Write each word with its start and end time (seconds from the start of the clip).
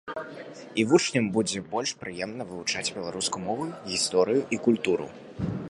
І 0.83 0.85
вучням 0.93 1.27
будзе 1.35 1.61
больш 1.73 1.93
прыемна 2.05 2.47
вывучаць 2.51 2.93
беларускую 2.97 3.43
мову 3.49 3.69
і 3.71 3.95
гісторыю, 3.95 4.41
і 4.57 4.63
культуру. 4.69 5.05